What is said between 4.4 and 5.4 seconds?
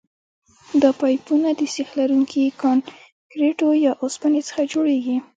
څخه جوړیږي